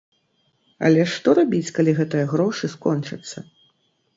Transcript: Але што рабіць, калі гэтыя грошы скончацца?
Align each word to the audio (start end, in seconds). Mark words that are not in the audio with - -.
Але 0.87 1.01
што 1.17 1.29
рабіць, 1.39 1.73
калі 1.79 1.91
гэтыя 1.99 2.25
грошы 2.33 2.65
скончацца? 2.75 3.37